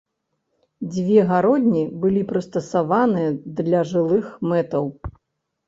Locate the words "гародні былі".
1.31-2.25